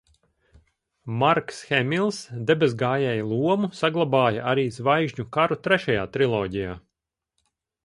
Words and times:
"Marks 1.23 1.59
Hemils 1.71 2.17
Debesgājēja 2.53 3.27
lomu 3.35 3.71
saglabāja 3.81 4.49
arī 4.55 4.65
"Zvaigžņu 4.81 5.29
karu" 5.39 5.61
trešajā 5.69 6.09
triloģijā." 6.19 6.75